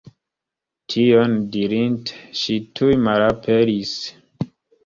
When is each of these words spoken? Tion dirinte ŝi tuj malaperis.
Tion 0.93 1.35
dirinte 1.57 2.17
ŝi 2.41 2.57
tuj 2.81 2.91
malaperis. 3.09 3.93